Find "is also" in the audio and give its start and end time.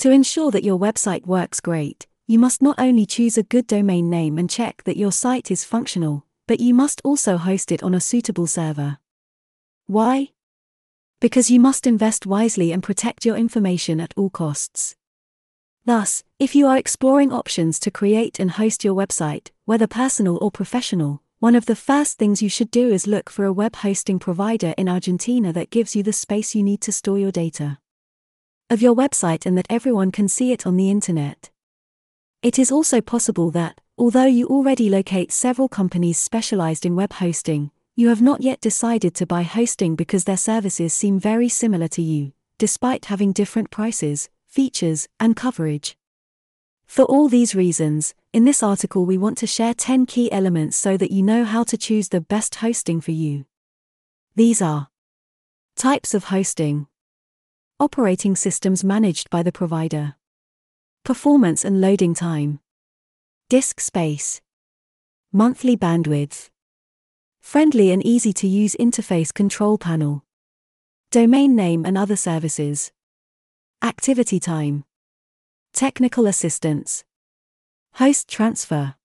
32.58-33.00